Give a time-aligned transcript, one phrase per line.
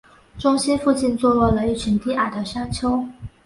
[0.39, 3.05] 中心附近坐落了一群低矮的山丘。